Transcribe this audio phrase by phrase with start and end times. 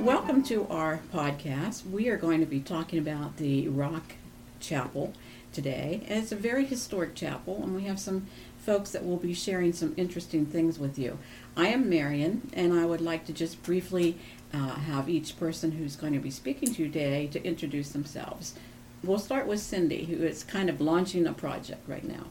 [0.00, 1.84] Welcome to our podcast.
[1.90, 4.14] We are going to be talking about the Rock
[4.60, 5.12] Chapel
[5.52, 6.02] today.
[6.06, 9.72] And it's a very historic chapel, and we have some folks that will be sharing
[9.72, 11.18] some interesting things with you.
[11.56, 14.16] I am Marion, and I would like to just briefly
[14.54, 18.54] uh, have each person who's going to be speaking to you today to introduce themselves.
[19.02, 22.26] We'll start with Cindy, who is kind of launching a project right now.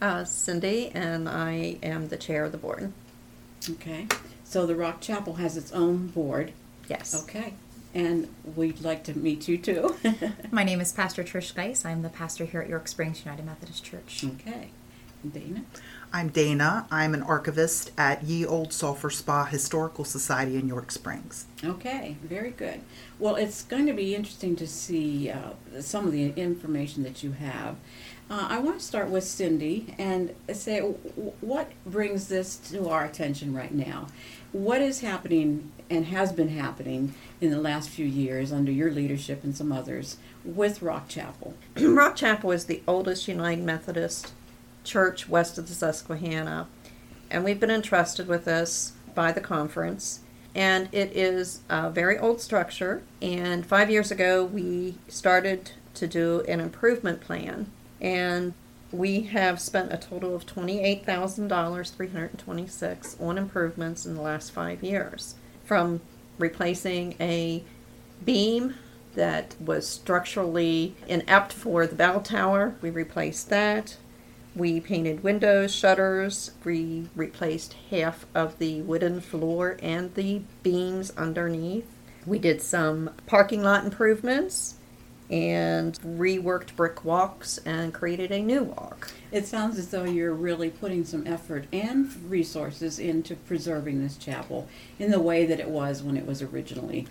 [0.00, 2.92] Uh, Cindy, and I am the chair of the board.
[3.68, 4.06] Okay.
[4.44, 6.52] So the Rock Chapel has its own board.
[6.92, 7.24] Yes.
[7.24, 7.54] Okay.
[7.94, 9.96] And we'd like to meet you too.
[10.50, 11.86] My name is Pastor Trish Geis.
[11.86, 14.22] I'm the pastor here at York Springs United Methodist Church.
[14.24, 14.68] okay.
[15.26, 15.62] Daena?
[16.12, 16.84] I'm Daena.
[16.90, 21.46] I'm an archivist at Ye Old Sulphur Spa Historical Society in York Springs.
[21.64, 22.80] Okay, very good.
[23.18, 27.32] Well, it's going to be interesting to see uh, some of the information that you
[27.32, 27.76] have.
[28.28, 33.54] Uh, I want to start with Cindy and say what brings this to our attention
[33.54, 34.08] right now?
[34.52, 39.42] What is happening and has been happening in the last few years under your leadership
[39.44, 41.54] and some others with Rock Chapel?
[41.80, 44.32] Rock Chapel is the oldest United Methodist
[44.84, 46.68] church west of the Susquehanna,
[47.30, 50.20] and we've been entrusted with this by the conference.
[50.54, 53.02] And it is a very old structure.
[53.22, 57.70] And five years ago, we started to do an improvement plan,
[58.02, 58.52] and
[58.92, 64.06] we have spent a total of twenty-eight thousand dollars, three hundred and twenty-six, on improvements
[64.06, 65.34] in the last five years,
[65.64, 66.00] from
[66.38, 67.64] replacing a
[68.24, 68.74] beam
[69.14, 72.74] that was structurally inept for the bell tower.
[72.80, 73.96] We replaced that.
[74.54, 76.52] We painted windows, shutters.
[76.64, 81.86] We replaced half of the wooden floor and the beams underneath.
[82.26, 84.76] We did some parking lot improvements
[85.32, 89.10] and reworked brick walks and created a new walk.
[89.32, 94.68] It sounds as though you're really putting some effort and resources into preserving this chapel
[94.98, 97.06] in the way that it was when it was originally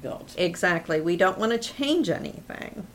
[0.00, 0.34] built.
[0.38, 1.02] Exactly.
[1.02, 2.86] We don't want to change anything.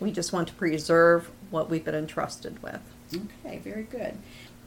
[0.00, 2.80] We just want to preserve what we've been entrusted with.
[3.14, 4.16] Okay, very good.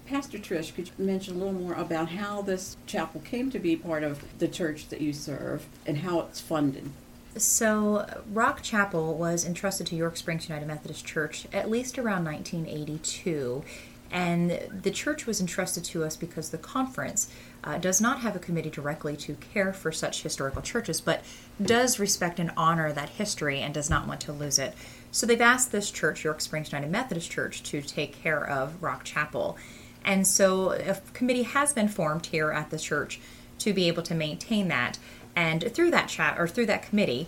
[0.05, 3.75] Pastor Trish, could you mention a little more about how this chapel came to be
[3.75, 6.91] part of the church that you serve and how it's funded?
[7.37, 13.63] So, Rock Chapel was entrusted to York Springs United Methodist Church at least around 1982.
[14.11, 14.51] And
[14.83, 17.29] the church was entrusted to us because the conference
[17.63, 21.23] uh, does not have a committee directly to care for such historical churches, but
[21.61, 24.73] does respect and honor that history and does not want to lose it.
[25.11, 29.03] So they've asked this church, York Springs United Methodist Church, to take care of Rock
[29.03, 29.57] Chapel.
[30.05, 33.19] And so a committee has been formed here at the church
[33.59, 34.99] to be able to maintain that.
[35.35, 37.27] And through that chat or through that committee,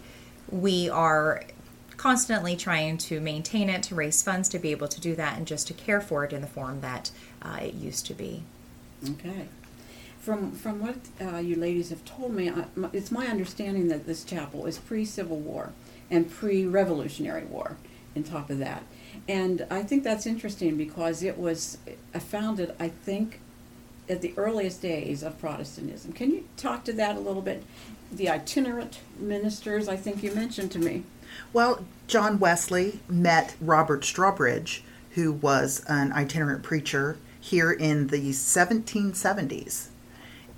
[0.49, 1.43] we are
[1.97, 5.47] constantly trying to maintain it, to raise funds to be able to do that, and
[5.47, 8.43] just to care for it in the form that uh, it used to be.
[9.09, 9.47] Okay.
[10.19, 14.23] From from what uh, you ladies have told me, I, it's my understanding that this
[14.23, 15.71] chapel is pre-Civil War
[16.09, 17.77] and pre-Revolutionary War.
[18.15, 18.81] On top of that,
[19.27, 23.41] and I think that's interesting because it was uh, founded, I think,
[24.09, 26.13] at the earliest days of Protestantism.
[26.13, 27.63] Can you talk to that a little bit?
[28.11, 31.03] The itinerant ministers, I think you mentioned to me.
[31.53, 34.81] Well, John Wesley met Robert Strawbridge,
[35.11, 39.87] who was an itinerant preacher here in the 1770s.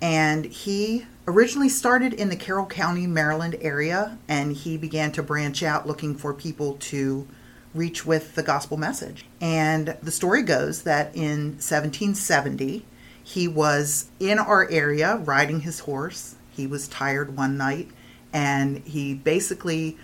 [0.02, 5.62] And he originally started in the Carroll County, Maryland area, and he began to branch
[5.62, 7.26] out looking for people to
[7.74, 9.26] reach with the gospel message.
[9.40, 12.84] And the story goes that in 1770,
[13.22, 16.36] he was in our area riding his horse.
[16.50, 17.88] He was tired one night,
[18.32, 19.96] and he basically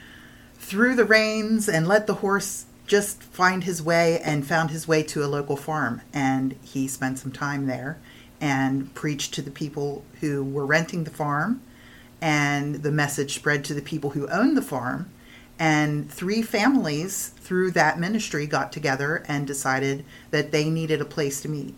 [0.58, 5.02] threw the reins and let the horse just find his way and found his way
[5.02, 6.02] to a local farm.
[6.12, 7.98] And he spent some time there
[8.40, 11.62] and preached to the people who were renting the farm.
[12.20, 15.10] And the message spread to the people who owned the farm.
[15.58, 21.40] And three families through that ministry got together and decided that they needed a place
[21.42, 21.74] to meet.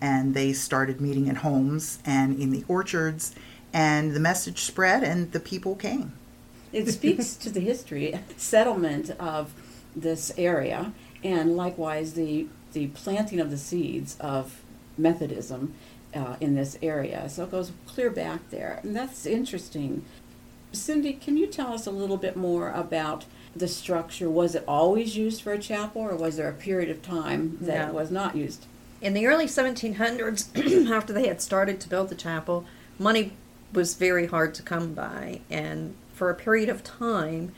[0.00, 3.34] And they started meeting in homes and in the orchards.
[3.74, 6.12] And the message spread, and the people came.
[6.72, 9.52] It speaks to the history, settlement of
[9.96, 10.92] this area,
[11.22, 14.60] and likewise the the planting of the seeds of
[14.98, 15.74] Methodism
[16.14, 17.28] uh, in this area.
[17.28, 20.04] So it goes clear back there, and that's interesting.
[20.72, 23.24] Cindy, can you tell us a little bit more about
[23.54, 24.28] the structure?
[24.30, 27.78] Was it always used for a chapel, or was there a period of time that
[27.78, 27.88] No.
[27.88, 28.66] it was not used?
[29.00, 32.64] In the early 1700s, after they had started to build the chapel,
[32.98, 33.32] money
[33.74, 35.40] was very hard to come by.
[35.50, 37.52] And for a period of time,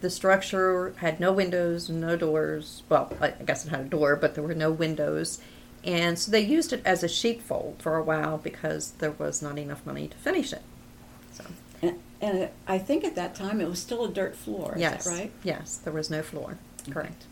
[0.00, 2.82] the structure had no windows, no doors.
[2.88, 5.40] Well, I guess it had a door, but there were no windows.
[5.84, 9.58] And so they used it as a sheepfold for a while because there was not
[9.58, 10.62] enough money to finish it.
[11.32, 11.44] So
[11.82, 15.04] And, and I think at that time it was still a dirt floor, is yes.
[15.04, 15.32] that right?
[15.42, 16.58] Yes, there was no floor.
[16.90, 17.24] Correct.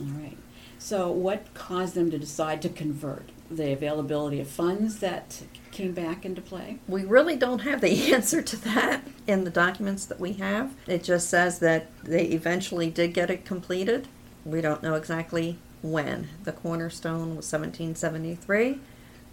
[0.00, 0.36] All right.
[0.78, 3.30] So what caused them to decide to convert?
[3.56, 6.78] The availability of funds that came back into play?
[6.88, 10.74] We really don't have the answer to that in the documents that we have.
[10.86, 14.08] It just says that they eventually did get it completed.
[14.44, 16.28] We don't know exactly when.
[16.44, 18.80] The cornerstone was 1773,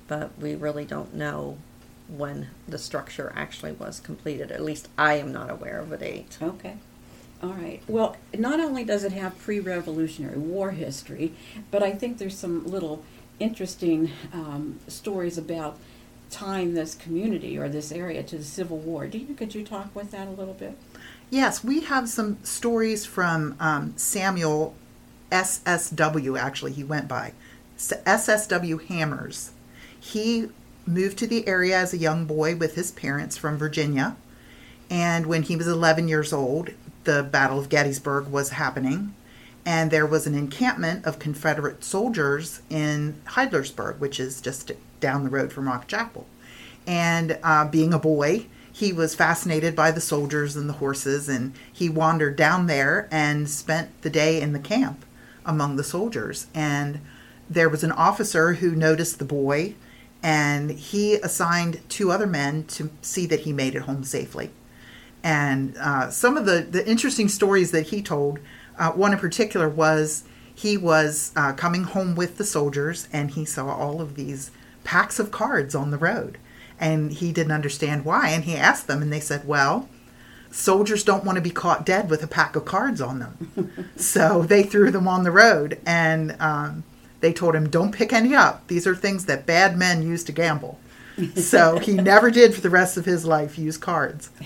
[0.08, 1.58] but we really don't know
[2.08, 4.52] when the structure actually was completed.
[4.52, 6.38] At least I am not aware of a date.
[6.42, 6.78] Okay.
[7.42, 7.82] All right.
[7.88, 11.34] Well, not only does it have pre-Revolutionary War history,
[11.72, 13.04] but I think there's some little
[13.40, 15.78] interesting um, stories about
[16.30, 19.08] tying this community or this area to the Civil War.
[19.08, 20.78] Do you could you talk with that a little bit?
[21.30, 24.76] Yes, we have some stories from um, Samuel
[25.32, 27.34] SSW, actually, he went by.
[27.78, 29.52] SSW Hammers.
[30.00, 30.50] He
[30.86, 34.16] moved to the area as a young boy with his parents from Virginia.
[34.90, 36.72] And when he was 11 years old,
[37.04, 39.14] the Battle of Gettysburg was happening.
[39.66, 45.30] And there was an encampment of Confederate soldiers in Heidlersburg, which is just down the
[45.30, 46.26] road from Rock Chapel.
[46.88, 51.54] And uh, being a boy, he was fascinated by the soldiers and the horses, and
[51.72, 55.06] he wandered down there and spent the day in the camp
[55.46, 56.48] among the soldiers.
[56.54, 57.02] And
[57.50, 59.76] there was an officer who noticed the boy,
[60.24, 64.52] and he assigned two other men to see that he made it home safely.
[65.24, 68.40] And uh, some of the, the interesting stories that he told,
[68.80, 70.24] uh, one in particular was
[70.56, 74.52] he was uh, coming home with the soldiers and he saw all of these
[74.84, 76.38] packs of cards on the road.
[76.80, 78.30] And he didn't understand why.
[78.30, 79.90] And he asked them, and they said, Well,
[80.50, 83.90] soldiers don't want to be caught dead with a pack of cards on them.
[83.98, 86.84] so they threw them on the road and um,
[87.20, 88.68] they told him, Don't pick any up.
[88.68, 90.80] These are things that bad men use to gamble.
[91.36, 94.30] so he never did for the rest of his life use cards.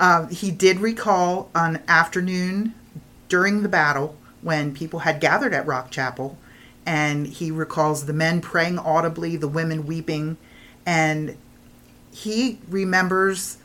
[0.00, 2.74] Um, he did recall an afternoon
[3.34, 6.38] during the battle when people had gathered at Rock Chapel,
[6.86, 10.36] and he recalls the men praying audibly, the women weeping,
[10.86, 11.36] and
[12.12, 13.58] he remembers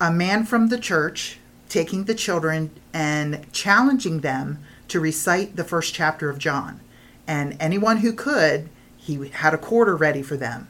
[0.00, 5.92] a man from the church taking the children and challenging them to recite the first
[5.92, 6.78] chapter of John.
[7.26, 10.68] And anyone who could, he had a quarter ready for them.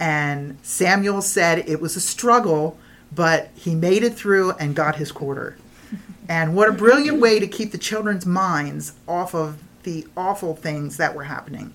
[0.00, 2.78] And Samuel said it was a struggle,
[3.14, 5.58] but he made it through and got his quarter.
[6.28, 10.96] And what a brilliant way to keep the children's minds off of the awful things
[10.96, 11.74] that were happening.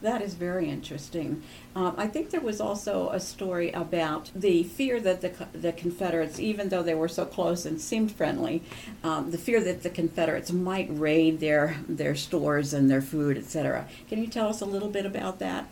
[0.00, 1.42] That is very interesting.
[1.74, 6.38] Um, I think there was also a story about the fear that the, the Confederates,
[6.38, 8.62] even though they were so close and seemed friendly,
[9.02, 13.88] um, the fear that the Confederates might raid their, their stores and their food, etc.
[14.08, 15.68] Can you tell us a little bit about that?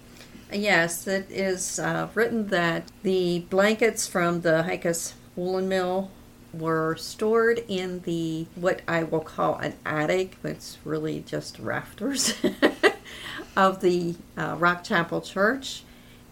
[0.52, 6.10] Yes, it is uh, written that the blankets from the Hicus woolen mill
[6.52, 10.36] were stored in the what I will call an attic.
[10.42, 12.34] It's really just rafters
[13.56, 15.82] of the uh, Rock Chapel Church,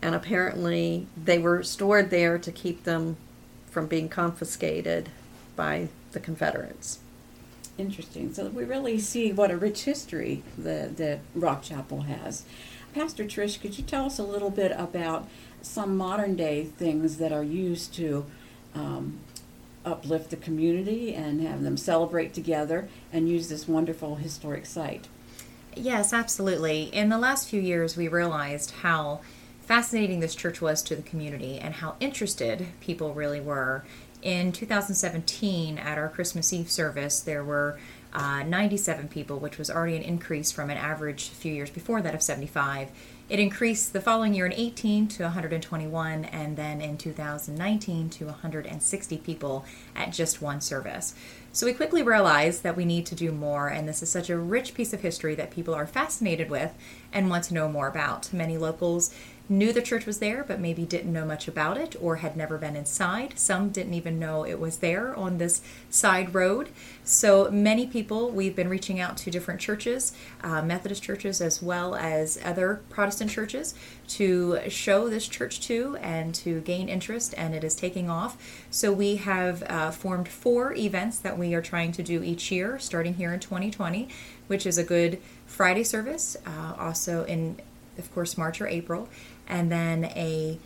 [0.03, 3.17] and apparently they were stored there to keep them
[3.71, 5.09] from being confiscated
[5.57, 7.01] by the Confederates.
[7.77, 8.33] Interesting.
[8.33, 12.45] So we really see what a rich history the, the Rock Chapel has.
[12.95, 15.29] Pastor Trish, could you tell us a little bit about
[15.61, 18.25] some modern day things that are used to
[18.77, 19.19] um,
[19.85, 25.09] uplift the community and have them celebrate together and use this wonderful historic site?
[25.77, 26.85] Yes, absolutely.
[26.85, 29.21] In the last few years, we realized how
[29.61, 33.85] fascinating this church was to the community and how interested people really were.
[34.23, 37.79] In 2017, at our Christmas Eve service, there were
[38.13, 42.15] uh, 97 people, which was already an increase from an average few years before that
[42.15, 42.91] of 75.
[43.27, 49.19] It increased the following year in 18 to 121, and then in 2019 to 160
[49.19, 49.65] people
[49.97, 51.15] at just one service.
[51.51, 54.37] So we quickly realized that we need to do more, and this is such a
[54.37, 56.75] rich piece of history that people are fascinated with
[57.15, 58.31] and want to know more about.
[58.31, 59.15] Many locals
[59.49, 62.57] knew the church was there, but maybe didn't know much about it or had never
[62.57, 63.39] been inside.
[63.39, 65.61] Some didn't even know it was there on this
[65.91, 66.71] side road.
[67.05, 71.95] So many people, we've been reaching out to different churches, uh, Methodist churches as well
[71.95, 73.75] as other Protestant churches,
[74.09, 78.65] to show this church to and to gain interest, and it is taking off.
[78.71, 82.79] So we have uh, formed four events that we are trying to do each year,
[82.79, 84.09] starting here in 2020,
[84.47, 87.57] which is a good Friday service, uh, also in,
[87.99, 89.09] of course, March or April,
[89.49, 90.59] and then a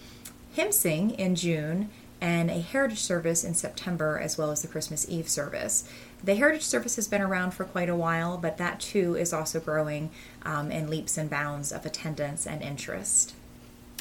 [0.52, 5.08] hymn sing in June and a heritage service in September, as well as the Christmas
[5.08, 5.88] Eve service.
[6.24, 9.60] The heritage service has been around for quite a while, but that too is also
[9.60, 10.10] growing
[10.44, 13.34] um, in leaps and bounds of attendance and interest.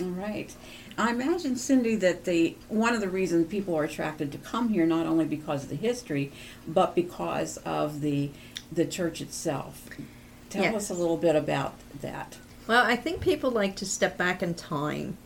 [0.01, 0.53] All right.
[0.97, 4.85] I imagine, Cindy, that the one of the reasons people are attracted to come here
[4.85, 6.31] not only because of the history,
[6.67, 8.31] but because of the
[8.71, 9.87] the church itself.
[10.49, 10.75] Tell Yes.
[10.75, 12.37] us a little bit about that.
[12.67, 15.17] Well, I think people like to step back in time.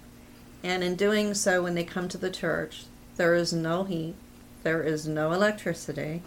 [0.64, 4.14] And in doing so, when they come to the church, there is no heat,
[4.62, 6.22] there is no electricity,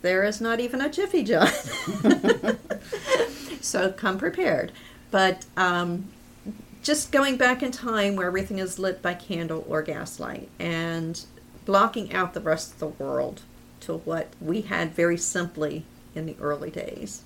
[0.00, 1.48] there is not even a Jiffy John.
[3.60, 4.72] so come prepared.
[5.10, 6.08] But um,
[6.82, 11.22] just going back in time where everything is lit by candle or gaslight and
[11.64, 13.42] blocking out the rest of the world
[13.80, 17.22] to what we had very simply in the early days.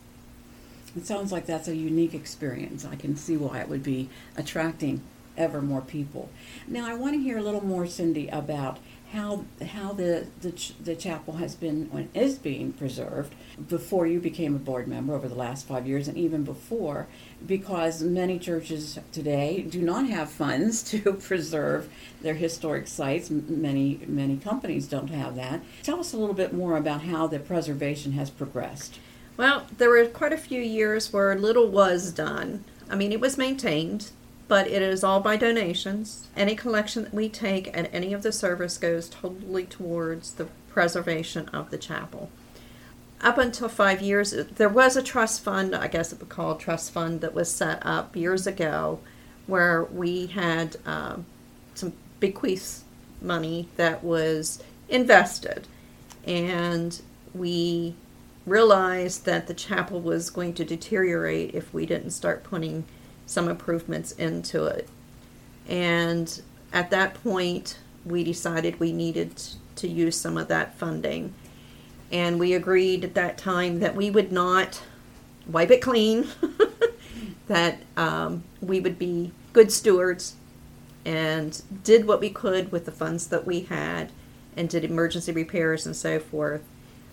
[0.97, 2.85] It sounds like that's a unique experience.
[2.85, 5.03] I can see why it would be attracting
[5.37, 6.29] ever more people.
[6.67, 8.79] Now, I want to hear a little more, Cindy, about
[9.13, 13.35] how how the the, the chapel has been and is being preserved
[13.69, 17.09] before you became a board member over the last five years, and even before,
[17.45, 21.89] because many churches today do not have funds to preserve
[22.21, 23.31] their historic sites.
[23.31, 25.61] Many many companies don't have that.
[25.83, 28.99] Tell us a little bit more about how the preservation has progressed.
[29.41, 32.63] Well, there were quite a few years where little was done.
[32.91, 34.11] I mean, it was maintained,
[34.49, 36.29] but it is all by donations.
[36.37, 41.49] Any collection that we take at any of the service goes totally towards the preservation
[41.55, 42.29] of the chapel.
[43.23, 46.93] Up until five years, there was a trust fund, I guess it would call trust
[46.93, 49.01] fund, that was set up years ago
[49.47, 51.25] where we had um,
[51.75, 52.85] some bequeaths
[53.23, 55.67] money that was invested.
[56.27, 57.01] And
[57.33, 57.95] we
[58.51, 62.85] realized that the chapel was going to deteriorate if we didn't start putting
[63.25, 64.89] some improvements into it.
[65.69, 66.43] And
[66.73, 69.41] at that point, we decided we needed
[69.77, 71.33] to use some of that funding.
[72.11, 74.83] And we agreed at that time that we would not
[75.47, 76.27] wipe it clean,
[77.47, 80.35] that um, we would be good stewards
[81.05, 84.11] and did what we could with the funds that we had
[84.57, 86.63] and did emergency repairs and so forth.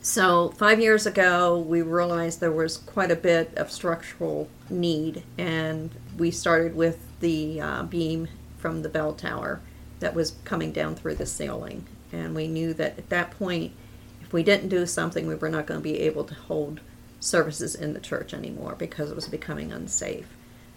[0.07, 5.91] So, five years ago, we realized there was quite a bit of structural need, and
[6.17, 9.59] we started with the uh, beam from the bell tower
[9.99, 11.85] that was coming down through the ceiling.
[12.13, 13.73] And we knew that at that point,
[14.21, 16.79] if we didn't do something, we were not going to be able to hold
[17.19, 20.29] services in the church anymore because it was becoming unsafe.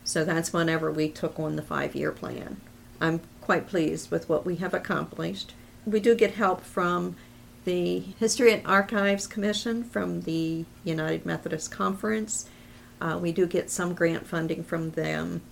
[0.02, 2.60] So, that's whenever we took on the five year plan.
[3.00, 5.54] I'm quite pleased with what we have accomplished.
[5.87, 7.14] We do get help from
[7.64, 12.49] the History and Archives Commission from the United Methodist Conference.
[13.00, 15.43] Uh, we do get some grant funding from them,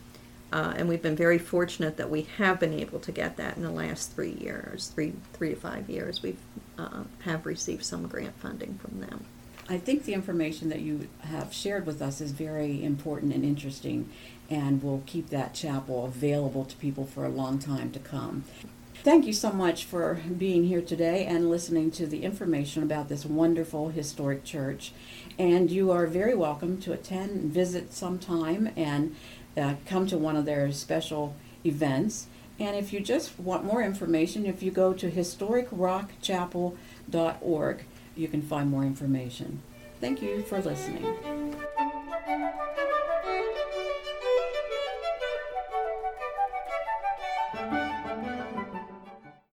[0.53, 3.63] uh, and we've been very fortunate that we have been able to get that in
[3.63, 6.23] the last three years, three three to five years.
[6.23, 6.41] We've
[6.79, 9.25] uh, have received some grant funding from them.
[9.71, 14.09] I think the information that you have shared with us is very important and interesting,
[14.49, 18.45] and will keep that chapel available to people for a long time to come.
[19.05, 23.25] Thank you so much for being here today and listening to the information about this
[23.25, 24.91] wonderful historic church.
[25.39, 29.15] And you are very welcome to attend visit sometime and
[29.57, 32.27] uh, come to one of their special events.
[32.59, 37.85] And if you just want more information, if you go to historicrockchapel.org,
[38.17, 39.63] you can find more information.
[40.01, 41.07] Thank you for listening.